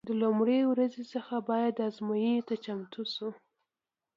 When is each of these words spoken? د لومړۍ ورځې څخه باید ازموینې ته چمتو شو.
د 0.07 0.09
لومړۍ 0.21 0.61
ورځې 0.71 1.03
څخه 1.13 1.35
باید 1.49 1.83
ازموینې 1.87 2.41
ته 2.47 2.55
چمتو 2.65 3.01
شو. 3.13 3.29